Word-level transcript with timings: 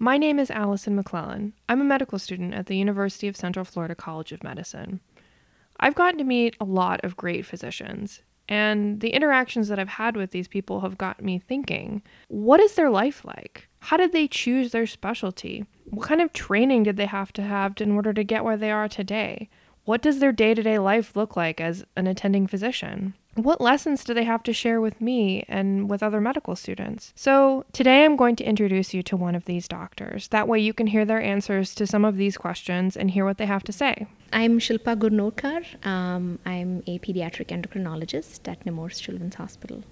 My 0.00 0.16
name 0.16 0.38
is 0.38 0.48
Allison 0.52 0.94
McClellan. 0.94 1.54
I'm 1.68 1.80
a 1.80 1.84
medical 1.84 2.20
student 2.20 2.54
at 2.54 2.66
the 2.66 2.76
University 2.76 3.26
of 3.26 3.36
Central 3.36 3.64
Florida 3.64 3.96
College 3.96 4.30
of 4.30 4.44
Medicine. 4.44 5.00
I've 5.80 5.96
gotten 5.96 6.18
to 6.18 6.24
meet 6.24 6.56
a 6.60 6.64
lot 6.64 7.02
of 7.02 7.16
great 7.16 7.44
physicians, 7.44 8.22
and 8.48 9.00
the 9.00 9.10
interactions 9.10 9.66
that 9.66 9.80
I've 9.80 9.88
had 9.88 10.16
with 10.16 10.30
these 10.30 10.46
people 10.46 10.82
have 10.82 10.98
got 10.98 11.20
me 11.20 11.40
thinking 11.40 12.02
what 12.28 12.60
is 12.60 12.76
their 12.76 12.90
life 12.90 13.24
like? 13.24 13.68
How 13.80 13.96
did 13.96 14.12
they 14.12 14.28
choose 14.28 14.70
their 14.70 14.86
specialty? 14.86 15.64
What 15.86 16.06
kind 16.06 16.20
of 16.20 16.32
training 16.32 16.84
did 16.84 16.96
they 16.96 17.06
have 17.06 17.32
to 17.32 17.42
have 17.42 17.74
in 17.80 17.90
order 17.90 18.12
to 18.12 18.22
get 18.22 18.44
where 18.44 18.56
they 18.56 18.70
are 18.70 18.88
today? 18.88 19.48
What 19.88 20.02
does 20.02 20.18
their 20.18 20.32
day 20.32 20.52
to 20.52 20.62
day 20.62 20.78
life 20.78 21.16
look 21.16 21.34
like 21.34 21.62
as 21.62 21.82
an 21.96 22.06
attending 22.06 22.46
physician? 22.46 23.14
What 23.36 23.58
lessons 23.58 24.04
do 24.04 24.12
they 24.12 24.24
have 24.24 24.42
to 24.42 24.52
share 24.52 24.82
with 24.82 25.00
me 25.00 25.46
and 25.48 25.88
with 25.88 26.02
other 26.02 26.20
medical 26.20 26.54
students? 26.56 27.14
So, 27.16 27.64
today 27.72 28.04
I'm 28.04 28.14
going 28.14 28.36
to 28.36 28.44
introduce 28.44 28.92
you 28.92 29.02
to 29.04 29.16
one 29.16 29.34
of 29.34 29.46
these 29.46 29.66
doctors. 29.66 30.28
That 30.28 30.46
way, 30.46 30.58
you 30.60 30.74
can 30.74 30.88
hear 30.88 31.06
their 31.06 31.22
answers 31.22 31.74
to 31.76 31.86
some 31.86 32.04
of 32.04 32.18
these 32.18 32.36
questions 32.36 32.98
and 32.98 33.12
hear 33.12 33.24
what 33.24 33.38
they 33.38 33.46
have 33.46 33.64
to 33.64 33.72
say. 33.72 34.06
I'm 34.30 34.58
Shilpa 34.58 34.94
Gurnurkar. 34.94 35.64
Um, 35.86 36.38
I'm 36.44 36.82
a 36.86 36.98
pediatric 36.98 37.46
endocrinologist 37.46 38.46
at 38.46 38.66
Nemours 38.66 39.00
Children's 39.00 39.36
Hospital. 39.36 39.84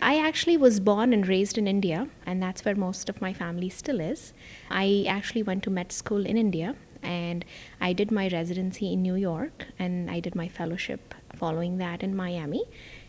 I 0.00 0.18
actually 0.18 0.56
was 0.56 0.80
born 0.80 1.12
and 1.12 1.28
raised 1.28 1.58
in 1.58 1.68
India, 1.68 2.08
and 2.24 2.42
that's 2.42 2.64
where 2.64 2.74
most 2.74 3.10
of 3.10 3.20
my 3.20 3.34
family 3.34 3.68
still 3.68 4.00
is. 4.00 4.32
I 4.70 5.04
actually 5.06 5.42
went 5.42 5.62
to 5.64 5.70
med 5.70 5.92
school 5.92 6.24
in 6.24 6.38
India, 6.38 6.74
and 7.02 7.44
I 7.80 7.92
did 7.92 8.10
my 8.10 8.28
residency 8.28 8.92
in 8.92 9.02
New 9.02 9.14
York, 9.14 9.66
and 9.78 10.10
I 10.10 10.20
did 10.20 10.34
my 10.34 10.48
fellowship 10.48 11.14
following 11.34 11.78
that 11.78 12.02
in 12.02 12.14
Miami 12.14 12.64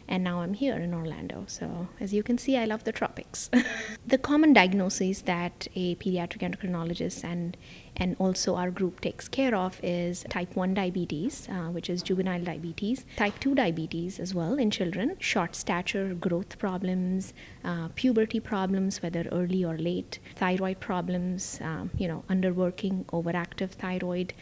and 0.08 0.24
now 0.24 0.42
I'm 0.42 0.54
here 0.54 0.76
in 0.76 0.94
Orlando. 0.94 1.46
So, 1.48 1.88
as 2.00 2.14
you 2.14 2.24
can 2.24 2.38
see, 2.38 2.58
I 2.58 2.66
love 2.66 2.84
the 2.84 2.92
tropics. 2.92 3.50
the 4.08 4.18
common 4.18 4.54
diagnoses 4.54 5.24
that 5.24 5.68
a 5.76 5.96
pediatric 5.96 6.40
endocrinologist 6.40 7.24
and 7.24 7.58
and 7.96 8.16
also 8.20 8.56
our 8.56 8.72
group 8.72 9.02
takes 9.02 9.28
care 9.28 9.56
of 9.56 9.80
is 9.84 10.26
type 10.30 10.56
1 10.56 10.74
diabetes, 10.74 11.48
uh, 11.50 11.70
which 11.70 11.90
is 11.90 12.02
juvenile 12.02 12.42
diabetes, 12.42 13.06
type 13.16 13.40
2 13.40 13.56
diabetes 13.56 14.20
as 14.20 14.34
well 14.34 14.56
in 14.56 14.72
children, 14.72 15.16
short 15.20 15.56
stature, 15.56 16.14
growth 16.14 16.58
problems, 16.58 17.34
uh, 17.64 17.90
puberty 17.96 18.40
problems, 18.40 19.02
whether 19.02 19.28
early 19.32 19.64
or 19.64 19.78
late, 19.78 20.20
thyroid 20.36 20.80
problems, 20.80 21.60
um, 21.62 21.92
you 21.98 22.08
know, 22.08 22.24
underworking, 22.30 23.06
overactive 23.06 23.72
thyroid. 23.72 24.34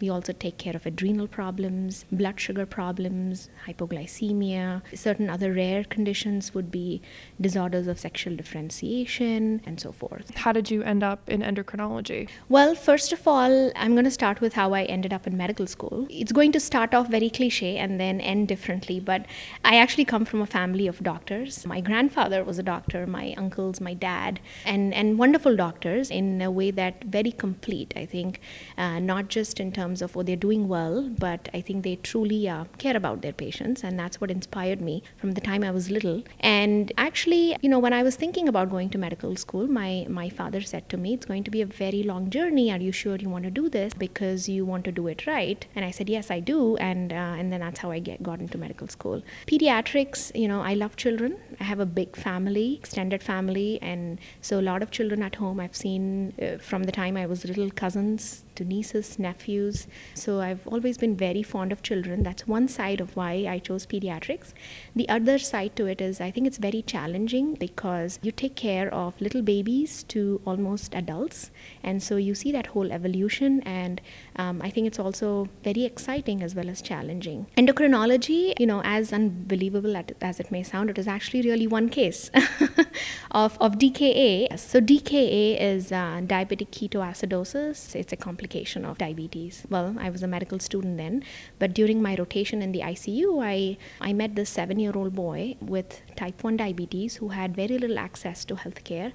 We 0.00 0.08
also 0.08 0.32
take 0.32 0.58
care 0.58 0.76
of 0.76 0.86
adrenal 0.86 1.26
problems, 1.26 2.04
blood 2.12 2.38
sugar 2.38 2.66
problems, 2.66 3.50
hypoglycemia. 3.66 4.82
Certain 4.94 5.28
other 5.28 5.52
rare 5.52 5.84
conditions 5.84 6.54
would 6.54 6.70
be 6.70 7.02
disorders 7.40 7.86
of 7.86 7.98
sexual 7.98 8.36
differentiation 8.36 9.60
and 9.66 9.80
so 9.80 9.92
forth. 9.92 10.34
How 10.36 10.52
did 10.52 10.70
you 10.70 10.82
end 10.82 11.02
up 11.02 11.28
in 11.28 11.40
endocrinology? 11.40 12.28
Well, 12.48 12.74
first 12.74 13.12
of 13.12 13.26
all, 13.26 13.72
I'm 13.74 13.92
going 13.92 14.04
to 14.04 14.10
start 14.10 14.40
with 14.40 14.54
how 14.54 14.72
I 14.72 14.84
ended 14.84 15.12
up 15.12 15.26
in 15.26 15.36
medical 15.36 15.66
school. 15.66 16.06
It's 16.10 16.32
going 16.32 16.52
to 16.52 16.60
start 16.60 16.94
off 16.94 17.08
very 17.08 17.30
cliche 17.30 17.76
and 17.76 18.00
then 18.00 18.20
end 18.20 18.48
differently, 18.48 19.00
but 19.00 19.26
I 19.64 19.78
actually 19.78 20.04
come 20.04 20.24
from 20.24 20.40
a 20.40 20.46
family 20.46 20.86
of 20.86 21.02
doctors. 21.02 21.66
My 21.66 21.80
grandfather 21.80 22.44
was 22.44 22.58
a 22.58 22.62
doctor, 22.62 23.06
my 23.06 23.34
uncles, 23.36 23.80
my 23.80 23.94
dad, 23.94 24.40
and, 24.64 24.94
and 24.94 25.18
wonderful 25.18 25.56
doctors 25.56 26.10
in 26.10 26.40
a 26.42 26.50
way 26.50 26.70
that 26.70 27.04
very 27.04 27.32
complete, 27.32 27.92
I 27.96 28.06
think, 28.06 28.40
uh, 28.76 28.98
not 28.98 29.28
just 29.28 29.58
in 29.60 29.72
terms 29.72 29.87
terms 29.88 30.02
of, 30.02 30.16
oh, 30.16 30.22
they're 30.22 30.44
doing 30.48 30.68
well, 30.68 31.08
but 31.18 31.48
I 31.54 31.60
think 31.62 31.82
they 31.82 31.96
truly 31.96 32.48
uh, 32.48 32.64
care 32.76 32.96
about 32.96 33.22
their 33.22 33.32
patients. 33.32 33.82
And 33.82 33.98
that's 33.98 34.20
what 34.20 34.30
inspired 34.30 34.80
me 34.80 35.02
from 35.16 35.32
the 35.32 35.40
time 35.40 35.64
I 35.64 35.70
was 35.70 35.90
little. 35.90 36.22
And 36.40 36.92
actually, 36.98 37.56
you 37.62 37.70
know, 37.70 37.78
when 37.78 37.94
I 38.00 38.02
was 38.02 38.16
thinking 38.16 38.48
about 38.48 38.70
going 38.70 38.90
to 38.90 38.98
medical 38.98 39.34
school, 39.36 39.66
my, 39.66 40.06
my 40.08 40.28
father 40.28 40.60
said 40.60 40.88
to 40.90 40.96
me, 40.96 41.14
it's 41.14 41.26
going 41.26 41.44
to 41.44 41.50
be 41.50 41.62
a 41.62 41.66
very 41.66 42.02
long 42.02 42.28
journey. 42.28 42.70
Are 42.70 42.82
you 42.88 42.92
sure 42.92 43.16
you 43.16 43.30
want 43.30 43.44
to 43.44 43.50
do 43.50 43.68
this? 43.68 43.94
Because 43.94 44.48
you 44.48 44.66
want 44.66 44.84
to 44.84 44.92
do 44.92 45.06
it 45.06 45.26
right. 45.26 45.64
And 45.74 45.84
I 45.84 45.90
said, 45.90 46.08
yes, 46.10 46.30
I 46.30 46.40
do. 46.40 46.76
And, 46.76 47.12
uh, 47.12 47.38
and 47.38 47.52
then 47.52 47.60
that's 47.60 47.80
how 47.80 47.90
I 47.90 47.98
get, 47.98 48.22
got 48.22 48.40
into 48.40 48.58
medical 48.58 48.88
school. 48.88 49.22
Pediatrics, 49.46 50.20
you 50.34 50.48
know, 50.48 50.60
I 50.60 50.74
love 50.74 50.96
children. 50.96 51.38
I 51.60 51.64
have 51.64 51.80
a 51.80 51.86
big 51.86 52.14
family, 52.16 52.74
extended 52.74 53.22
family. 53.22 53.78
And 53.80 54.18
so 54.42 54.60
a 54.60 54.66
lot 54.70 54.82
of 54.82 54.90
children 54.90 55.22
at 55.22 55.36
home 55.36 55.58
I've 55.60 55.76
seen 55.76 56.34
uh, 56.42 56.58
from 56.58 56.84
the 56.84 56.92
time 56.92 57.16
I 57.16 57.26
was 57.26 57.44
little 57.44 57.70
cousins 57.70 58.44
to 58.58 58.64
nieces, 58.64 59.18
nephews. 59.18 59.86
So 60.14 60.40
I've 60.40 60.66
always 60.66 60.98
been 60.98 61.16
very 61.16 61.42
fond 61.42 61.72
of 61.72 61.82
children. 61.82 62.22
That's 62.22 62.46
one 62.46 62.68
side 62.68 63.00
of 63.00 63.16
why 63.16 63.46
I 63.48 63.58
chose 63.58 63.86
pediatrics. 63.86 64.52
The 64.94 65.08
other 65.08 65.38
side 65.38 65.76
to 65.76 65.86
it 65.86 66.00
is 66.00 66.20
I 66.20 66.30
think 66.30 66.46
it's 66.46 66.58
very 66.58 66.82
challenging 66.82 67.54
because 67.54 68.18
you 68.22 68.32
take 68.32 68.56
care 68.56 68.92
of 68.92 69.20
little 69.20 69.42
babies 69.42 70.02
to 70.14 70.40
almost 70.44 70.94
adults. 70.94 71.50
And 71.82 72.02
so 72.02 72.16
you 72.16 72.34
see 72.34 72.52
that 72.52 72.66
whole 72.68 72.92
evolution. 72.92 73.60
And 73.62 74.00
um, 74.36 74.60
I 74.62 74.70
think 74.70 74.86
it's 74.86 74.98
also 74.98 75.48
very 75.62 75.84
exciting 75.84 76.42
as 76.42 76.54
well 76.54 76.68
as 76.68 76.82
challenging. 76.82 77.46
Endocrinology, 77.56 78.54
you 78.58 78.66
know, 78.66 78.82
as 78.84 79.12
unbelievable 79.12 79.96
as 80.20 80.40
it 80.40 80.50
may 80.50 80.62
sound, 80.62 80.90
it 80.90 80.98
is 80.98 81.08
actually 81.08 81.42
really 81.42 81.66
one 81.66 81.88
case 81.88 82.30
of, 83.30 83.56
of 83.60 83.78
DKA. 83.78 84.58
So 84.58 84.80
DKA 84.80 85.60
is 85.60 85.92
uh, 85.92 86.20
diabetic 86.24 86.70
ketoacidosis. 86.70 87.94
It's 87.94 88.12
a 88.12 88.16
complication 88.16 88.47
complication 88.48 88.84
of 88.84 88.96
diabetes. 88.98 89.64
Well, 89.68 89.96
I 89.98 90.08
was 90.10 90.22
a 90.22 90.26
medical 90.26 90.58
student 90.58 90.96
then, 90.96 91.22
but 91.58 91.74
during 91.74 92.00
my 92.00 92.14
rotation 92.16 92.62
in 92.62 92.72
the 92.72 92.80
ICU, 92.80 93.44
I, 93.44 93.76
I 94.00 94.12
met 94.14 94.36
this 94.36 94.48
seven 94.48 94.80
year 94.80 94.92
old 94.94 95.14
boy 95.14 95.56
with 95.60 96.00
type 96.16 96.42
1 96.42 96.56
diabetes 96.56 97.16
who 97.16 97.28
had 97.28 97.54
very 97.54 97.76
little 97.78 97.98
access 97.98 98.46
to 98.46 98.54
healthcare. 98.54 99.12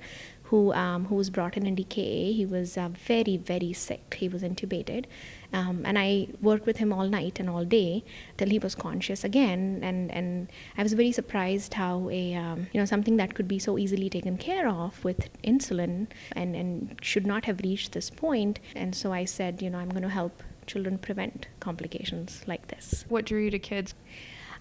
Who, 0.53 0.71
um, 0.73 1.05
who 1.05 1.15
was 1.15 1.31
brought 1.31 1.57
in 1.57 1.65
in 1.65 1.75
DKA. 1.75 2.35
He 2.35 2.45
was 2.45 2.77
uh, 2.77 2.89
very, 2.89 3.37
very 3.37 3.73
sick. 3.73 4.17
He 4.19 4.29
was 4.29 4.43
intubated. 4.43 5.05
Um, 5.51 5.81
and 5.83 5.97
I 5.97 6.27
worked 6.41 6.67
with 6.67 6.77
him 6.77 6.93
all 6.93 7.07
night 7.07 7.39
and 7.39 7.49
all 7.49 7.65
day 7.65 8.03
till 8.37 8.49
he 8.49 8.59
was 8.59 8.75
conscious 8.75 9.23
again. 9.23 9.79
And, 9.81 10.11
and 10.11 10.51
I 10.77 10.83
was 10.83 10.93
very 10.93 11.11
surprised 11.11 11.73
how 11.73 12.07
a 12.11 12.35
um, 12.35 12.67
you 12.71 12.79
know 12.79 12.85
something 12.85 13.17
that 13.17 13.33
could 13.33 13.47
be 13.47 13.57
so 13.57 13.79
easily 13.79 14.11
taken 14.11 14.37
care 14.37 14.67
of 14.67 15.03
with 15.03 15.27
insulin 15.41 16.05
and, 16.33 16.55
and 16.55 16.99
should 17.01 17.25
not 17.25 17.45
have 17.45 17.59
reached 17.61 17.93
this 17.93 18.11
point. 18.11 18.59
And 18.75 18.93
so 18.93 19.11
I 19.11 19.25
said, 19.25 19.59
you 19.59 19.71
know, 19.71 19.79
I'm 19.79 19.89
going 19.89 20.03
to 20.03 20.09
help 20.09 20.43
children 20.67 20.99
prevent 20.99 21.47
complications 21.61 22.43
like 22.45 22.67
this. 22.67 23.05
What 23.09 23.25
drew 23.25 23.41
you 23.41 23.49
to 23.49 23.57
kids? 23.57 23.95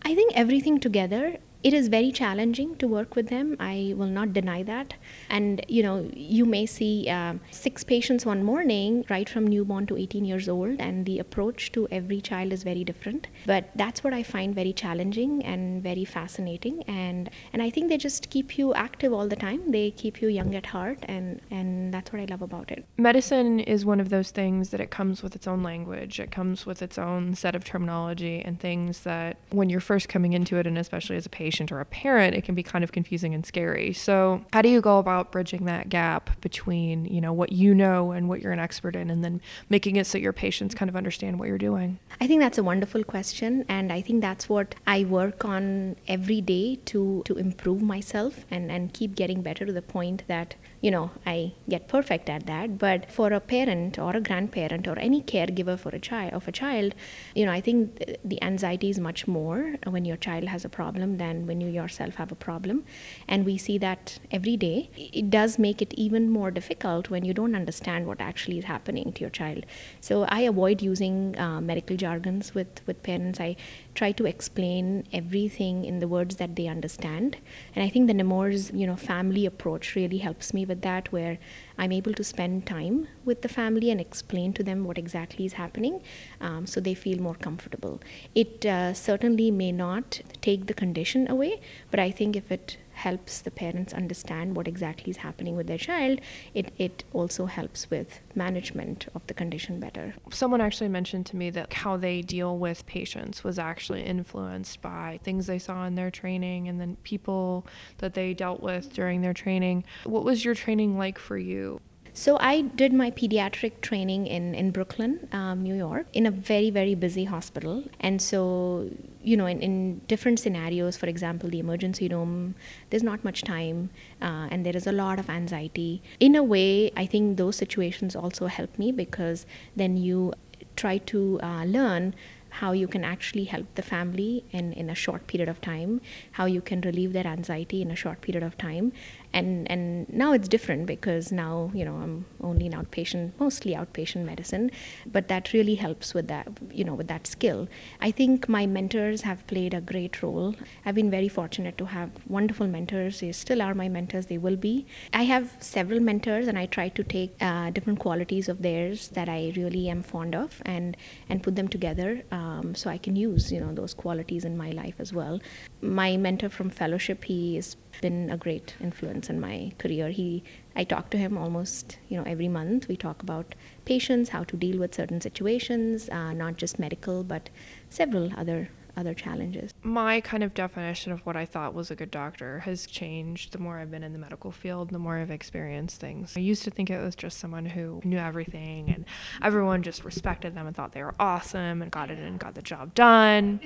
I 0.03 0.15
think 0.15 0.33
everything 0.35 0.81
together 0.81 1.37
it 1.63 1.73
is 1.73 1.89
very 1.89 2.11
challenging 2.11 2.77
to 2.77 2.89
work 2.89 3.15
with 3.15 3.29
them. 3.29 3.57
I 3.61 3.95
will 3.97 4.07
not 4.07 4.33
deny 4.33 4.63
that. 4.65 4.95
And 5.29 5.65
you 5.69 5.83
know, 5.83 6.11
you 6.13 6.45
may 6.45 6.67
see 6.67 7.09
uh, 7.09 7.35
six 7.51 7.85
patients 7.85 8.27
one 8.27 8.43
morning, 8.43 9.05
right 9.09 9.29
from 9.29 9.47
newborn 9.47 9.87
to 9.87 9.97
18 9.97 10.25
years 10.25 10.49
old, 10.49 10.81
and 10.81 11.07
the 11.07 11.19
approach 11.19 11.73
to 11.73 11.87
every 11.91 12.21
child 12.21 12.53
is 12.53 12.63
very 12.65 12.85
different. 12.85 13.29
But 13.47 13.71
that's 13.77 14.03
what 14.03 14.13
I 14.13 14.23
find 14.23 14.55
very 14.55 14.73
challenging 14.73 15.45
and 15.45 15.83
very 15.83 16.05
fascinating. 16.05 16.83
And 16.85 17.31
and 17.53 17.63
I 17.63 17.71
think 17.71 17.89
they 17.89 17.99
just 17.99 18.31
keep 18.31 18.59
you 18.59 18.75
active 18.75 19.13
all 19.13 19.29
the 19.29 19.37
time. 19.37 19.71
They 19.71 19.91
keep 19.93 20.21
you 20.21 20.29
young 20.29 20.55
at 20.55 20.67
heart, 20.67 20.99
and 21.05 21.41
and 21.51 21.95
that's 21.95 22.13
what 22.13 22.21
I 22.21 22.25
love 22.25 22.43
about 22.43 22.73
it. 22.73 22.85
Medicine 22.97 23.61
is 23.61 23.85
one 23.85 24.01
of 24.01 24.09
those 24.09 24.31
things 24.31 24.71
that 24.71 24.81
it 24.81 24.91
comes 24.91 25.23
with 25.23 25.37
its 25.37 25.47
own 25.47 25.63
language. 25.63 26.19
It 26.19 26.31
comes 26.33 26.67
with 26.67 26.83
its 26.83 26.99
own 26.99 27.35
set 27.35 27.55
of 27.55 27.65
terminology 27.65 28.43
and 28.45 28.59
things 28.59 29.01
that 29.01 29.37
when 29.51 29.71
you're 29.71 29.81
first 29.81 30.09
coming 30.09 30.33
into 30.33 30.57
it, 30.57 30.67
and 30.67 30.77
especially 30.77 31.17
as 31.17 31.27
a 31.27 31.31
patient 31.31 31.52
patient 31.53 31.71
or 31.71 31.81
a 31.81 31.85
parent, 31.85 32.35
it 32.35 32.45
can 32.45 32.55
be 32.55 32.63
kind 32.63 32.83
of 32.83 32.93
confusing 32.93 33.35
and 33.35 33.45
scary. 33.45 33.93
So, 33.93 34.43
how 34.55 34.63
do 34.63 34.71
you 34.71 34.81
go 34.81 34.99
about 34.99 35.31
bridging 35.31 35.67
that 35.67 35.91
gap 35.91 36.41
between, 36.41 37.05
you 37.05 37.21
know, 37.21 37.35
what 37.35 37.53
you 37.53 37.75
know 37.75 38.13
and 38.13 38.27
what 38.27 38.41
you're 38.41 38.53
an 38.53 38.59
expert 38.59 38.97
in 38.97 39.11
and 39.11 39.23
then 39.23 39.43
making 39.69 39.97
it 39.97 40.07
so 40.07 40.17
your 40.17 40.33
patients 40.33 40.75
kind 40.75 40.89
of 40.89 40.97
understand 40.97 41.39
what 41.39 41.49
you're 41.49 41.59
doing? 41.59 41.99
I 42.23 42.27
think 42.27 42.41
that's 42.41 42.57
a 42.57 42.63
wonderful 42.63 43.05
question 43.05 43.67
and 43.69 43.93
I 43.93 44.01
think 44.01 44.23
that's 44.23 44.49
what 44.49 44.75
I 44.87 45.05
work 45.05 45.45
on 45.45 45.97
every 46.09 46.41
day 46.41 46.77
to 46.87 47.23
to 47.27 47.35
improve 47.37 47.83
myself 47.83 48.47
and 48.51 48.73
and 48.73 48.95
keep 48.95 49.15
getting 49.15 49.43
better 49.43 49.67
to 49.67 49.73
the 49.73 49.83
point 49.83 50.23
that, 50.29 50.55
you 50.83 50.91
know, 50.91 51.13
I 51.25 51.53
get 51.69 51.87
perfect 51.87 52.29
at 52.29 52.47
that. 52.47 52.77
But 52.77 53.11
for 53.11 53.33
a 53.33 53.39
parent 53.39 53.99
or 54.01 54.17
a 54.17 54.21
grandparent 54.21 54.89
or 54.89 54.99
any 54.99 55.23
caregiver 55.23 55.79
for 55.79 55.91
a 55.91 56.01
child 56.01 56.33
of 56.33 56.49
a 56.49 56.53
child, 56.53 56.95
you 57.37 57.47
know, 57.47 57.53
I 57.53 57.61
think 57.61 58.03
the 58.25 58.43
anxiety 58.43 58.91
is 58.91 58.99
much 58.99 59.29
more 59.29 59.77
when 59.87 60.05
your 60.05 60.17
child 60.17 60.49
has 60.49 60.65
a 60.65 60.69
problem 60.69 61.19
than 61.19 61.47
when 61.47 61.61
you 61.61 61.69
yourself 61.69 62.17
have 62.17 62.33
a 62.33 62.35
problem. 62.35 62.85
And 63.29 63.47
we 63.47 63.57
see 63.59 63.79
that 63.79 64.19
every 64.33 64.57
day. 64.57 64.91
It 64.97 65.31
does 65.31 65.57
make 65.57 65.81
it 65.81 65.95
even 65.95 66.29
more 66.29 66.51
difficult 66.51 67.11
when 67.11 67.25
you 67.25 67.33
don't 67.33 67.55
understand 67.55 68.09
what 68.09 68.21
actually 68.21 68.59
is 68.59 68.65
happening 68.65 69.13
to 69.13 69.21
your 69.21 69.31
child. 69.31 69.65
So 70.01 70.25
I 70.25 70.41
avoid 70.41 70.83
using 70.83 71.39
uh, 71.39 71.61
medical 71.61 71.97
jargons 71.97 72.57
with, 72.57 72.85
with 72.89 73.05
parents. 73.05 73.39
I 73.39 73.55
try 73.95 74.13
to 74.13 74.25
explain 74.27 75.07
everything 75.13 75.85
in 75.85 75.99
the 75.99 76.09
words 76.09 76.37
that 76.37 76.57
they 76.57 76.67
understand. 76.67 77.37
And 77.75 77.85
I 77.85 77.89
think 77.89 78.07
the 78.07 78.15
Nemours, 78.15 78.71
you 78.73 78.87
know, 78.87 78.97
family 78.97 79.45
approach 79.47 79.95
really 79.95 80.19
helps 80.19 80.55
me 80.55 80.65
with 80.65 80.83
that, 80.83 81.13
where 81.13 81.39
I'm 81.83 81.91
able 81.91 82.15
to 82.15 82.23
spend 82.23 82.65
time 82.65 83.09
with 83.25 83.43
the 83.43 83.49
family 83.49 83.91
and 83.91 84.01
explain 84.01 84.53
to 84.53 84.63
them 84.63 84.85
what 84.85 84.99
exactly 84.99 85.45
is 85.45 85.55
happening 85.55 86.01
um, 86.41 86.65
so 86.65 86.81
they 86.81 86.95
feel 86.95 87.21
more 87.21 87.35
comfortable. 87.35 88.01
It 88.37 88.65
uh, 88.65 88.95
certainly 88.95 89.51
may 89.51 89.73
not 89.73 90.21
take 90.41 90.67
the 90.67 90.75
condition 90.75 91.29
away, 91.29 91.61
but 91.91 91.99
I 91.99 92.13
think 92.13 92.37
if 92.37 92.53
it 92.53 92.77
helps 92.95 93.41
the 93.41 93.51
parents 93.51 93.93
understand 93.93 94.55
what 94.55 94.69
exactly 94.69 95.11
is 95.11 95.19
happening 95.19 95.57
with 95.57 95.67
their 95.67 95.79
child, 95.79 96.21
it, 96.55 96.73
it 96.79 97.05
also 97.13 97.47
helps 97.47 97.91
with 97.91 98.21
management 98.35 99.07
of 99.15 99.27
the 99.27 99.35
condition 99.35 99.81
better. 99.81 100.15
Someone 100.31 100.61
actually 100.61 100.89
mentioned 100.89 101.27
to 101.27 101.37
me 101.37 101.51
that 101.51 101.73
how 101.73 101.97
they 101.97 102.23
deal 102.23 102.59
with 102.59 102.87
patients 102.87 103.43
was 103.43 103.59
actually 103.59 104.03
influenced 104.03 104.81
by 104.83 105.19
things 105.23 105.47
they 105.47 105.59
saw 105.59 105.87
in 105.87 105.95
their 105.95 106.11
training 106.11 106.69
and 106.69 106.81
then 106.81 106.97
people 107.03 107.67
that 107.99 108.15
they 108.15 108.35
dealt 108.35 108.63
with 108.63 108.93
during 108.93 109.23
their 109.23 109.35
training. 109.35 109.85
What 110.05 110.25
was 110.25 110.45
your 110.45 110.55
training 110.55 110.99
like 110.99 111.19
for 111.19 111.39
you? 111.39 111.72
So 112.15 112.37
I 112.41 112.61
did 112.61 112.93
my 112.93 113.11
pediatric 113.11 113.81
training 113.81 114.27
in 114.27 114.55
in 114.55 114.71
Brooklyn, 114.71 115.29
um, 115.33 115.63
New 115.63 115.75
York, 115.75 116.07
in 116.13 116.27
a 116.27 116.31
very 116.31 116.69
very 116.69 116.95
busy 116.95 117.25
hospital, 117.25 117.85
and 118.01 118.21
so 118.21 118.91
you 119.23 119.35
know 119.37 119.47
in, 119.47 119.63
in 119.63 120.01
different 120.09 120.39
scenarios, 120.39 120.97
for 120.97 121.07
example, 121.07 121.49
the 121.49 121.59
emergency 121.59 122.09
room, 122.09 122.55
there's 122.91 123.03
not 123.03 123.25
much 123.25 123.43
time, 123.45 123.89
uh, 124.21 124.47
and 124.51 124.67
there 124.67 124.77
is 124.77 124.87
a 124.87 124.93
lot 124.93 125.19
of 125.19 125.31
anxiety. 125.31 126.03
In 126.21 126.37
a 126.37 126.43
way, 126.43 126.93
I 126.97 127.07
think 127.07 127.39
those 127.39 127.57
situations 127.57 128.15
also 128.15 128.47
help 128.47 128.79
me 128.79 128.93
because 128.93 129.47
then 129.75 129.97
you 129.97 130.35
try 130.77 130.99
to 130.99 131.41
uh, 131.43 131.65
learn 131.65 132.15
how 132.61 132.73
you 132.73 132.87
can 132.87 133.03
actually 133.03 133.45
help 133.45 133.67
the 133.77 133.83
family 133.83 134.45
in, 134.51 134.73
in 134.75 134.91
a 134.91 134.95
short 134.95 135.27
period 135.27 135.49
of 135.49 135.61
time, 135.63 136.01
how 136.33 136.45
you 136.45 136.61
can 136.61 136.83
relieve 136.83 137.15
their 137.15 137.27
anxiety 137.27 137.81
in 137.81 137.91
a 137.91 137.97
short 137.97 138.21
period 138.21 138.43
of 138.43 138.59
time, 138.59 138.93
and 139.35 139.71
and 139.71 140.13
now 140.13 140.33
it's 140.33 140.49
different 140.49 140.87
because 140.87 141.33
now 141.33 141.71
you 141.75 141.85
know 141.85 141.95
I'm 141.95 142.25
only 142.43 142.67
in 142.67 142.73
outpatient, 142.73 143.33
mostly 143.39 143.75
outpatient 143.75 144.25
medicine, 144.25 144.71
but 145.07 145.29
that 145.29 145.53
really 145.53 145.75
helps 145.75 146.15
with 146.15 146.29
that 146.29 146.49
you 146.71 146.85
know 146.85 146.95
with 146.95 147.09
that 147.09 147.27
skill. 147.27 147.69
I 148.01 148.11
think 148.11 148.49
my 148.49 148.67
mentors 148.67 149.23
have 149.23 149.47
played 149.47 149.75
a 149.75 149.81
great 149.81 150.23
role. 150.23 150.55
I've 150.85 150.95
been 150.95 151.11
very 151.11 151.29
fortunate 151.29 151.79
to 151.79 151.87
have 151.87 152.11
wonderful 152.29 152.67
mentors. 152.67 153.21
They 153.21 153.33
still 153.33 153.63
are 153.63 153.75
my 153.75 153.89
mentors. 153.89 154.27
They 154.27 154.39
will 154.39 154.57
be. 154.57 154.87
I 155.13 155.25
have 155.25 155.57
several 155.61 156.01
mentors, 156.01 156.49
and 156.49 156.59
I 156.59 156.67
try 156.67 156.89
to 156.91 157.05
take 157.05 157.35
uh, 157.41 157.71
different 157.71 157.99
qualities 157.99 158.49
of 158.49 158.63
theirs 158.63 159.09
that 159.09 159.29
I 159.29 159.53
really 159.57 159.89
am 159.89 160.03
fond 160.03 160.35
of 160.35 160.63
and 160.65 160.97
and 161.29 161.43
put 161.43 161.57
them 161.57 161.69
together 161.69 162.23
um, 162.31 162.75
so 162.75 162.91
I 162.91 162.99
can 162.99 163.17
use 163.17 163.53
you 163.53 163.61
know 163.61 163.73
those 163.73 163.95
qualities 163.95 164.45
in 164.45 164.57
my 164.57 164.71
life 164.71 164.97
as 164.99 165.13
well. 165.13 165.41
My 165.81 166.17
mentor 166.17 166.49
from 166.49 166.71
fellowship, 166.71 167.25
he 167.25 167.57
has 167.57 167.77
been 168.01 168.31
a 168.31 168.37
great 168.37 168.75
influence 168.81 169.22
in 169.29 169.41
my 169.41 169.73
career. 169.79 170.11
He, 170.11 170.43
I 170.75 170.85
talk 170.85 171.11
to 171.11 171.19
him 171.19 171.37
almost, 171.37 171.99
you 172.09 172.17
know, 172.17 172.25
every 172.25 172.49
month. 172.49 172.89
We 172.89 172.97
talk 172.97 173.23
about 173.23 173.55
patients, 173.85 174.31
how 174.31 174.45
to 174.45 174.57
deal 174.57 174.79
with 174.79 174.95
certain 174.95 175.21
situations, 175.21 176.09
uh, 176.09 176.33
not 176.33 176.57
just 176.57 176.79
medical, 176.79 177.25
but 177.25 177.51
several 177.91 178.33
other 178.37 178.71
other 178.97 179.15
challenges. 179.15 179.73
My 179.83 180.21
kind 180.21 180.43
of 180.43 180.55
definition 180.55 181.13
of 181.13 181.25
what 181.25 181.37
I 181.37 181.45
thought 181.45 181.75
was 181.75 181.91
a 181.91 181.97
good 181.97 182.11
doctor 182.11 182.61
has 182.61 182.87
changed 182.87 183.53
the 183.53 183.59
more 183.59 183.79
I've 183.79 183.91
been 183.91 184.03
in 184.03 184.13
the 184.13 184.19
medical 184.19 184.51
field, 184.51 184.91
the 184.91 184.99
more 184.99 185.17
I've 185.17 185.31
experienced 185.31 186.01
things. 186.01 186.35
I 186.37 186.41
used 186.41 186.65
to 186.65 186.71
think 186.71 186.91
it 186.91 187.01
was 187.01 187.17
just 187.17 187.39
someone 187.39 187.67
who 187.67 188.01
knew 188.05 188.19
everything 188.19 188.91
and 188.91 189.05
everyone 189.43 189.83
just 189.83 190.05
respected 190.05 190.55
them 190.55 190.67
and 190.67 190.77
thought 190.77 190.93
they 190.93 191.03
were 191.03 191.15
awesome 191.19 191.83
and 191.83 191.91
got 191.91 192.11
it 192.11 192.19
and 192.19 192.39
got 192.39 192.55
the 192.55 192.63
job 192.63 192.95
done. 192.95 193.61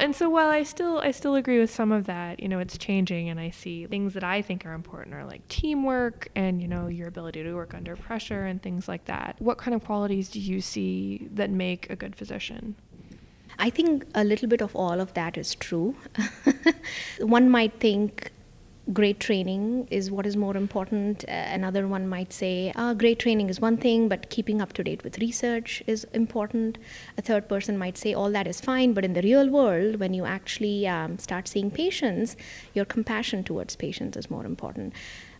And 0.00 0.14
so 0.14 0.28
while 0.28 0.48
I 0.48 0.62
still 0.62 0.98
I 0.98 1.10
still 1.10 1.36
agree 1.36 1.60
with 1.60 1.70
some 1.70 1.92
of 1.92 2.06
that, 2.06 2.40
you 2.40 2.48
know, 2.48 2.58
it's 2.58 2.76
changing 2.76 3.28
and 3.28 3.38
I 3.38 3.50
see 3.50 3.86
things 3.86 4.14
that 4.14 4.24
I 4.24 4.42
think 4.42 4.66
are 4.66 4.72
important 4.72 5.14
are 5.14 5.24
like 5.24 5.46
teamwork 5.48 6.28
and, 6.34 6.60
you 6.60 6.68
know, 6.68 6.88
your 6.88 7.08
ability 7.08 7.42
to 7.42 7.54
work 7.54 7.74
under 7.74 7.96
pressure 7.96 8.46
and 8.46 8.62
things 8.62 8.88
like 8.88 9.04
that. 9.06 9.36
What 9.38 9.58
kind 9.58 9.74
of 9.74 9.84
qualities 9.84 10.28
do 10.28 10.40
you 10.40 10.60
see 10.60 11.28
that 11.32 11.50
make 11.50 11.88
a 11.90 11.96
good 11.96 12.16
physician? 12.16 12.76
I 13.58 13.70
think 13.70 14.04
a 14.14 14.24
little 14.24 14.48
bit 14.48 14.60
of 14.60 14.74
all 14.76 15.00
of 15.00 15.14
that 15.14 15.36
is 15.38 15.54
true. 15.54 15.96
one 17.20 17.48
might 17.48 17.80
think 17.80 18.32
great 18.92 19.18
training 19.18 19.88
is 19.90 20.10
what 20.10 20.26
is 20.26 20.36
more 20.36 20.56
important. 20.56 21.24
Uh, 21.24 21.32
another 21.32 21.88
one 21.88 22.06
might 22.08 22.32
say, 22.32 22.72
uh, 22.76 22.94
great 22.94 23.18
training 23.18 23.50
is 23.50 23.60
one 23.60 23.76
thing, 23.76 24.08
but 24.08 24.30
keeping 24.30 24.60
up 24.60 24.72
to 24.74 24.84
date 24.84 25.02
with 25.02 25.18
research 25.18 25.82
is 25.86 26.04
important. 26.12 26.78
A 27.18 27.22
third 27.22 27.48
person 27.48 27.76
might 27.76 27.98
say, 27.98 28.14
all 28.14 28.30
that 28.30 28.46
is 28.46 28.60
fine, 28.60 28.92
but 28.92 29.04
in 29.04 29.14
the 29.14 29.22
real 29.22 29.48
world, 29.48 29.96
when 29.96 30.14
you 30.14 30.24
actually 30.24 30.86
um, 30.86 31.18
start 31.18 31.48
seeing 31.48 31.70
patients, 31.70 32.36
your 32.74 32.84
compassion 32.84 33.42
towards 33.42 33.74
patients 33.74 34.16
is 34.16 34.30
more 34.30 34.46
important. 34.46 34.92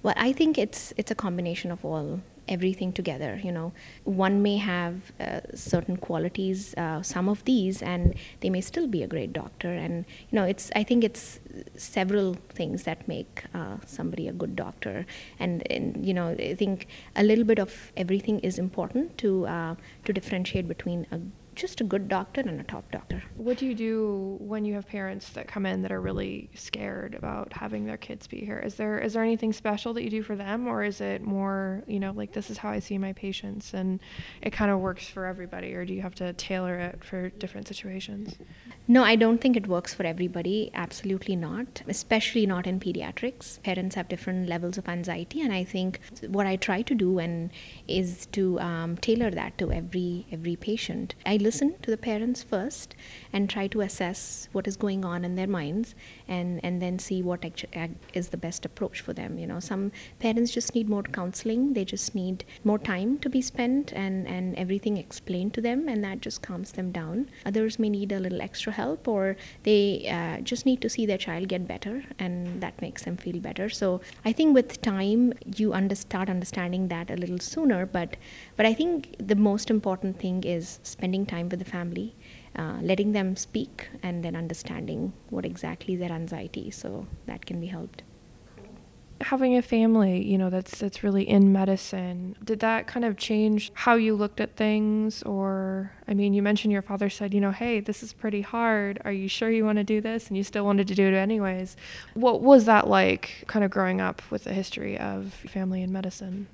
Well, 0.03 0.15
I 0.17 0.33
think 0.33 0.59
it's 0.59 0.93
it's 0.97 1.11
a 1.11 1.15
combination 1.15 1.71
of 1.71 1.85
all 1.85 2.21
everything 2.49 2.93
together 2.93 3.41
you 3.43 3.53
know. 3.53 3.73
One 4.05 4.43
may 4.43 4.57
have 4.57 5.13
uh, 5.21 5.41
certain 5.55 5.97
qualities 5.97 6.75
uh, 6.77 7.03
some 7.03 7.29
of 7.29 7.45
these 7.45 7.83
and 7.83 8.15
they 8.41 8.51
may 8.51 8.61
still 8.61 8.87
be 8.87 9.03
a 9.03 9.07
great 9.07 9.33
doctor. 9.33 9.73
And 9.73 10.05
you 10.31 10.37
know 10.37 10.45
it's 10.45 10.71
i 10.75 10.83
think 10.83 11.05
it's 11.05 11.41
several 11.77 12.35
things 12.49 12.85
that 12.85 13.07
make 13.09 13.45
uh, 13.55 13.77
somebody 13.87 14.29
a 14.29 14.33
good 14.33 14.57
doctor. 14.57 15.07
And, 15.39 15.63
and 15.71 16.07
you 16.07 16.15
know 16.15 16.29
i 16.39 16.55
think 16.55 16.87
a 17.15 17.23
little 17.23 17.45
bit 17.45 17.59
of 17.59 17.93
everything 17.97 18.41
is 18.41 18.59
important 18.59 19.19
to 19.19 19.47
uh, 19.47 19.75
to 20.05 20.13
differentiate 20.13 20.69
between 20.69 21.07
a 21.11 21.21
just 21.57 21.81
a 21.81 21.85
good 21.85 22.09
doctor 22.09 22.43
and 22.43 22.61
a 22.61 22.65
top 22.65 22.91
doctor. 22.93 23.23
What 23.35 23.57
do 23.59 23.67
you 23.67 23.75
do 23.75 24.37
when 24.41 24.65
you 24.65 24.75
have 24.75 24.87
parents 24.87 25.31
that 25.31 25.49
come 25.49 25.67
in 25.67 25.83
that 25.83 25.91
are 25.91 26.01
really 26.01 26.51
scared 26.55 27.15
about 27.15 27.53
having 27.53 27.87
their 27.87 27.97
kids 27.97 28.27
be 28.27 28.45
here? 28.45 28.59
Is 28.59 28.75
there 28.75 28.99
is 28.99 29.15
there 29.15 29.23
anything 29.23 29.53
special 29.53 29.95
that 29.95 30.05
you 30.05 30.11
do 30.11 30.23
for 30.23 30.37
them 30.37 30.67
or 30.67 30.85
is 30.85 31.01
it 31.01 31.23
more, 31.23 31.83
you 31.87 31.99
know, 31.99 32.13
like 32.13 32.33
this 32.33 32.51
is 32.51 32.59
how 32.59 32.71
I 32.71 32.79
see 32.79 32.99
my 32.99 33.15
patients 33.15 33.75
and 33.75 34.01
it 34.43 34.51
kind 34.51 34.71
of 34.71 34.81
works 34.81 35.09
for 35.09 35.25
everybody 35.25 35.75
or 35.75 35.85
do 35.85 35.95
you 35.95 36.03
have 36.03 36.15
to 36.17 36.33
tailor 36.35 36.79
it 36.79 37.03
for 37.03 37.31
different 37.31 37.67
situations? 37.67 38.37
No, 38.89 39.03
I 39.03 39.17
don't 39.17 39.41
think 39.41 39.57
it 39.57 39.67
works 39.67 39.95
for 39.95 40.05
everybody. 40.05 40.71
Absolutely 40.73 41.35
not, 41.35 41.83
especially 41.89 42.47
not 42.47 42.69
in 42.69 42.79
pediatrics. 42.79 43.61
Parents 43.65 43.97
have 43.97 44.09
different 44.09 44.49
levels 44.49 44.79
of 44.79 44.89
anxiety, 44.89 45.41
and 45.41 45.53
I 45.53 45.65
think 45.65 45.99
what 46.29 46.47
I 46.47 46.55
try 46.55 46.83
to 46.83 46.95
do 46.95 47.19
and 47.19 47.51
is 47.89 48.27
to 48.27 48.61
um, 48.61 48.97
tailor 48.99 49.31
that 49.33 49.59
to 49.59 49.73
every 49.73 50.27
every 50.31 50.55
patient. 50.55 51.17
I 51.27 51.37
listen 51.37 51.75
to 51.83 51.91
the 51.91 51.97
parents 51.97 52.45
first 52.45 52.95
and 53.33 53.51
try 53.51 53.67
to 53.69 53.81
assess 53.81 54.49
what 54.53 54.69
is 54.69 54.77
going 54.77 55.05
on 55.05 55.25
in 55.25 55.35
their 55.35 55.49
minds, 55.49 55.97
and 56.29 56.61
and 56.65 56.83
then 56.83 56.99
see 56.99 57.23
what 57.23 57.45
is 58.15 58.29
the 58.29 58.37
best 58.37 58.65
approach 58.65 59.01
for 59.01 59.13
them. 59.13 59.39
You 59.39 59.47
know, 59.47 59.61
some 59.61 59.93
parents 60.19 60.53
just 60.53 60.75
need 60.75 60.89
more 60.89 61.03
counseling. 61.03 61.75
They 61.75 61.85
just 61.85 62.15
need 62.15 62.45
more 62.65 62.79
time 62.79 63.19
to 63.19 63.29
be 63.29 63.41
spent 63.41 63.93
and 63.93 64.27
and 64.27 64.55
everything 64.57 64.97
explained 64.97 65.55
to 65.55 65.61
them, 65.61 65.89
and 65.89 66.03
that 66.05 66.21
just 66.21 66.43
calms 66.43 66.73
them 66.73 66.93
down. 66.93 67.31
Others 67.45 67.79
may 67.79 67.89
need 67.89 68.13
a 68.13 68.19
little 68.19 68.43
extra 68.43 68.73
help 68.73 69.07
or 69.09 69.37
they 69.63 70.09
uh, 70.09 70.41
just 70.43 70.67
need 70.67 70.81
to 70.81 70.89
see 70.89 71.07
their 71.07 71.19
child 71.19 71.49
get 71.49 71.67
better 71.67 72.05
and 72.19 72.61
that 72.61 72.81
makes 72.81 73.05
them 73.05 73.17
feel 73.17 73.39
better 73.41 73.69
so 73.69 74.01
i 74.25 74.33
think 74.33 74.55
with 74.55 74.81
time 74.83 75.33
you 75.57 75.73
under, 75.73 75.95
start 75.95 76.29
understanding 76.29 76.89
that 76.89 77.11
a 77.11 77.17
little 77.17 77.39
sooner 77.39 77.85
but 77.87 78.17
but 78.57 78.67
i 78.67 78.75
think 78.75 79.15
the 79.19 79.35
most 79.35 79.71
important 79.71 80.19
thing 80.19 80.43
is 80.45 80.79
spending 80.83 81.27
time 81.27 81.49
with 81.49 81.59
the 81.59 81.71
family 81.79 82.15
uh, 82.57 82.79
letting 82.83 83.13
them 83.13 83.37
speak 83.37 83.89
and 84.03 84.25
then 84.25 84.35
understanding 84.35 85.13
what 85.31 85.45
exactly 85.45 85.97
their 85.97 86.13
anxiety 86.13 86.71
so 86.71 87.07
that 87.27 87.47
can 87.47 87.61
be 87.61 87.67
helped 87.67 88.03
having 89.21 89.57
a 89.57 89.63
family, 89.63 90.23
you 90.23 90.37
know, 90.37 90.51
that's 90.51 90.79
that's 90.79 91.03
really 91.03 91.29
in 91.29 91.53
medicine, 91.53 92.37
did 92.45 92.61
that 92.61 92.87
kind 92.87 93.05
of 93.05 93.17
change 93.17 93.73
how 93.75 93.95
you 93.95 94.15
looked 94.15 94.41
at 94.41 94.57
things 94.57 95.23
or 95.23 95.93
I 96.07 96.15
mean, 96.15 96.35
you 96.35 96.43
mentioned 96.43 96.73
your 96.73 96.83
father 96.83 97.09
said, 97.09 97.35
you 97.35 97.41
know, 97.41 97.51
hey, 97.51 97.81
this 97.81 98.03
is 98.03 98.13
pretty 98.13 98.43
hard. 98.43 99.01
Are 99.05 99.13
you 99.13 99.29
sure 99.29 99.51
you 99.51 99.65
want 99.65 99.79
to 99.79 99.85
do 99.85 100.01
this? 100.01 100.29
And 100.29 100.37
you 100.37 100.45
still 100.45 100.65
wanted 100.65 100.89
to 100.89 100.95
do 100.95 101.07
it 101.09 101.15
anyways. 101.15 101.77
What 102.15 102.43
was 102.43 102.67
that 102.67 102.89
like 102.89 103.45
kind 103.47 103.65
of 103.65 103.71
growing 103.71 104.01
up 104.01 104.23
with 104.31 104.47
a 104.47 104.53
history 104.53 104.99
of 104.99 105.33
family 105.33 105.83
in 105.83 105.93
medicine? 105.93 106.49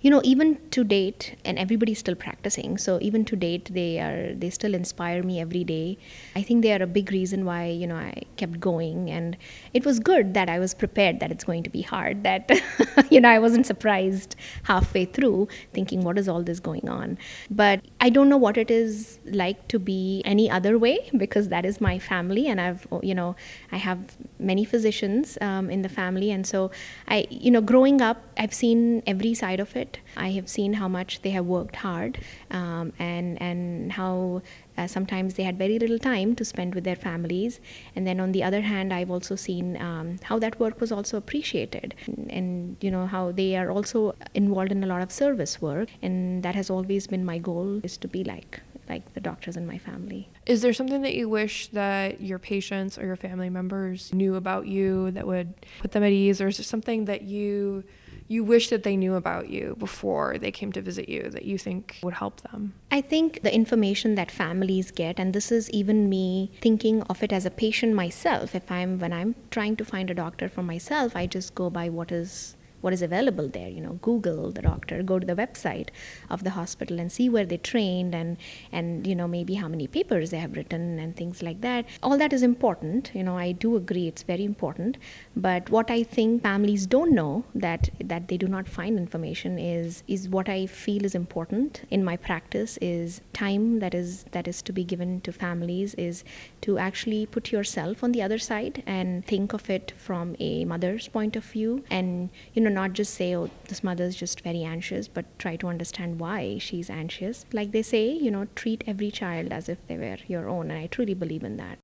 You 0.00 0.10
know 0.10 0.20
even 0.24 0.58
to 0.70 0.82
date 0.82 1.36
and 1.44 1.58
everybody's 1.58 1.98
still 1.98 2.14
practicing 2.14 2.78
so 2.78 2.98
even 3.02 3.24
to 3.24 3.36
date 3.36 3.68
they 3.72 3.98
are 3.98 4.34
they 4.34 4.48
still 4.50 4.74
inspire 4.74 5.22
me 5.22 5.40
every 5.40 5.64
day. 5.64 5.98
I 6.34 6.42
think 6.42 6.62
they 6.62 6.72
are 6.72 6.82
a 6.82 6.86
big 6.86 7.10
reason 7.10 7.44
why 7.44 7.66
you 7.66 7.86
know 7.86 7.96
i 7.96 8.22
kept 8.36 8.60
going 8.60 9.10
and 9.10 9.36
it 9.74 9.84
was 9.84 10.00
good 10.00 10.34
that 10.34 10.48
i 10.48 10.58
was 10.58 10.74
prepared 10.74 11.20
that 11.20 11.30
it's 11.30 11.44
going 11.44 11.62
to 11.62 11.70
be 11.70 11.82
hard 11.82 12.22
that 12.24 12.50
you 13.10 13.20
know 13.20 13.28
i 13.28 13.38
wasn't 13.38 13.66
surprised 13.66 14.36
halfway 14.64 15.04
through 15.04 15.48
thinking 15.72 16.02
what 16.02 16.18
is 16.18 16.28
all 16.28 16.42
this 16.42 16.60
going 16.60 16.88
on? 16.88 17.18
But 17.50 17.82
i 18.00 18.08
don't 18.10 18.28
know 18.28 18.36
what 18.36 18.56
it 18.56 18.70
is 18.70 19.18
like 19.24 19.68
to 19.68 19.78
be 19.78 20.22
any 20.24 20.50
other 20.50 20.78
way 20.78 21.10
because 21.16 21.48
that 21.48 21.64
is 21.64 21.80
my 21.80 21.98
family 21.98 22.46
and 22.46 22.60
i've 22.60 22.86
you 23.02 23.14
know 23.14 23.36
i 23.72 23.76
have 23.76 24.16
many 24.38 24.64
physicians 24.64 25.36
um, 25.40 25.70
in 25.70 25.82
the 25.82 25.88
family 25.88 26.30
and 26.30 26.46
so 26.46 26.70
i 27.08 27.26
you 27.30 27.50
know 27.50 27.60
growing 27.60 28.00
up 28.00 28.22
i've 28.38 28.54
seen 28.54 29.02
every 29.06 29.34
side 29.34 29.60
of 29.60 29.76
it 29.76 29.89
it. 29.90 30.00
I 30.16 30.30
have 30.32 30.48
seen 30.48 30.74
how 30.74 30.88
much 30.88 31.22
they 31.22 31.30
have 31.30 31.46
worked 31.46 31.76
hard 31.76 32.18
um, 32.50 32.92
and, 32.98 33.40
and 33.40 33.92
how 33.92 34.42
uh, 34.76 34.86
sometimes 34.86 35.34
they 35.34 35.42
had 35.42 35.58
very 35.58 35.78
little 35.78 35.98
time 35.98 36.34
to 36.36 36.44
spend 36.44 36.74
with 36.74 36.84
their 36.84 36.96
families. 36.96 37.60
And 37.94 38.06
then 38.06 38.20
on 38.20 38.32
the 38.32 38.42
other 38.42 38.62
hand, 38.62 38.92
I've 38.92 39.10
also 39.10 39.36
seen 39.36 39.80
um, 39.80 40.18
how 40.22 40.38
that 40.38 40.58
work 40.58 40.80
was 40.80 40.92
also 40.92 41.16
appreciated 41.16 41.94
and, 42.06 42.30
and, 42.30 42.76
you 42.80 42.90
know, 42.90 43.06
how 43.06 43.32
they 43.32 43.56
are 43.56 43.70
also 43.70 44.14
involved 44.34 44.72
in 44.72 44.82
a 44.82 44.86
lot 44.86 45.02
of 45.02 45.12
service 45.12 45.60
work. 45.60 45.88
And 46.02 46.42
that 46.42 46.54
has 46.54 46.70
always 46.70 47.06
been 47.06 47.24
my 47.24 47.38
goal 47.38 47.80
is 47.82 47.96
to 47.98 48.08
be 48.08 48.24
like 48.24 48.60
like 48.88 49.14
the 49.14 49.20
doctors 49.20 49.56
in 49.56 49.66
my 49.66 49.78
family. 49.78 50.28
Is 50.46 50.62
there 50.62 50.72
something 50.72 51.02
that 51.02 51.14
you 51.14 51.28
wish 51.28 51.68
that 51.68 52.20
your 52.20 52.40
patients 52.40 52.98
or 52.98 53.06
your 53.06 53.14
family 53.14 53.48
members 53.48 54.12
knew 54.12 54.34
about 54.34 54.66
you 54.66 55.12
that 55.12 55.26
would 55.26 55.54
put 55.80 55.92
them 55.92 56.02
at 56.02 56.10
ease 56.10 56.40
or 56.40 56.48
is 56.48 56.56
there 56.56 56.64
something 56.64 57.04
that 57.04 57.22
you 57.22 57.84
you 58.30 58.44
wish 58.44 58.68
that 58.68 58.84
they 58.84 58.96
knew 58.96 59.16
about 59.16 59.50
you 59.50 59.74
before 59.76 60.38
they 60.38 60.52
came 60.52 60.70
to 60.70 60.80
visit 60.80 61.08
you 61.08 61.28
that 61.30 61.44
you 61.44 61.58
think 61.58 61.98
would 62.00 62.14
help 62.14 62.40
them? 62.42 62.72
I 62.88 63.00
think 63.00 63.42
the 63.42 63.52
information 63.52 64.14
that 64.14 64.30
families 64.30 64.92
get, 64.92 65.18
and 65.18 65.34
this 65.34 65.50
is 65.50 65.68
even 65.70 66.08
me 66.08 66.52
thinking 66.60 67.02
of 67.02 67.24
it 67.24 67.32
as 67.32 67.44
a 67.44 67.50
patient 67.50 67.92
myself. 67.94 68.54
If 68.54 68.70
I'm 68.70 69.00
when 69.00 69.12
I'm 69.12 69.34
trying 69.50 69.74
to 69.76 69.84
find 69.84 70.08
a 70.10 70.14
doctor 70.14 70.48
for 70.48 70.62
myself, 70.62 71.16
I 71.16 71.26
just 71.26 71.56
go 71.56 71.70
by 71.70 71.88
what 71.88 72.12
is 72.12 72.54
what 72.80 72.92
is 72.92 73.02
available 73.02 73.48
there 73.48 73.68
you 73.68 73.80
know 73.80 73.94
google 74.02 74.50
the 74.50 74.62
doctor 74.62 75.02
go 75.02 75.18
to 75.18 75.26
the 75.26 75.36
website 75.36 75.88
of 76.28 76.44
the 76.44 76.50
hospital 76.50 76.98
and 77.00 77.10
see 77.12 77.28
where 77.28 77.44
they 77.44 77.56
trained 77.56 78.14
and 78.14 78.36
and 78.72 79.06
you 79.06 79.14
know 79.14 79.28
maybe 79.28 79.54
how 79.54 79.68
many 79.68 79.86
papers 79.86 80.30
they 80.30 80.38
have 80.38 80.56
written 80.56 80.98
and 80.98 81.16
things 81.16 81.42
like 81.42 81.60
that. 81.60 81.84
All 82.02 82.16
that 82.18 82.32
is 82.32 82.42
important 82.42 83.10
you 83.14 83.22
know 83.22 83.36
i 83.36 83.52
do 83.52 83.76
agree 83.76 84.06
it's 84.08 84.22
very 84.22 84.44
important. 84.44 84.96
But 85.36 85.70
what 85.70 85.90
i 85.90 86.02
think 86.02 86.42
families 86.42 86.86
don't 86.86 87.12
know 87.12 87.44
that 87.54 87.90
that 88.12 88.28
they 88.28 88.36
do 88.36 88.48
not 88.48 88.68
find 88.68 88.98
information 88.98 89.58
is 89.58 90.02
is 90.08 90.28
what 90.28 90.48
i 90.48 90.66
feel 90.66 91.04
is 91.04 91.14
important 91.14 91.82
in 91.90 92.04
my 92.04 92.16
practice 92.16 92.78
is 92.80 93.20
time 93.32 93.78
that 93.80 93.94
is 93.94 94.24
that 94.32 94.48
is 94.48 94.62
to 94.62 94.72
be 94.72 94.84
given 94.84 95.20
to 95.22 95.32
families 95.32 95.94
is 95.94 96.24
to 96.60 96.78
actually 96.78 97.26
put 97.26 97.52
yourself 97.52 98.04
on 98.04 98.12
the 98.12 98.22
other 98.22 98.38
side 98.38 98.82
and 98.86 99.24
think 99.26 99.52
of 99.52 99.68
it 99.70 99.92
from 99.96 100.36
a 100.38 100.64
mother's 100.64 101.08
point 101.08 101.36
of 101.36 101.44
view 101.44 101.84
and 101.90 102.30
you 102.54 102.62
know 102.62 102.69
not 102.70 102.92
just 102.92 103.14
say, 103.14 103.34
oh, 103.36 103.50
this 103.68 103.84
mother 103.84 104.04
is 104.04 104.16
just 104.16 104.40
very 104.40 104.62
anxious, 104.62 105.08
but 105.08 105.24
try 105.38 105.56
to 105.56 105.68
understand 105.68 106.20
why 106.20 106.58
she's 106.58 106.90
anxious. 106.90 107.44
Like 107.52 107.72
they 107.72 107.82
say, 107.82 108.10
you 108.10 108.30
know, 108.30 108.46
treat 108.54 108.84
every 108.86 109.10
child 109.10 109.52
as 109.52 109.68
if 109.68 109.78
they 109.86 109.96
were 109.96 110.18
your 110.26 110.48
own. 110.48 110.70
And 110.70 110.78
I 110.78 110.86
truly 110.86 111.14
believe 111.14 111.44
in 111.44 111.56
that. 111.58 111.78